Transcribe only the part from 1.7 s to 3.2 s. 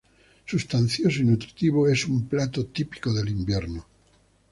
es un plato típico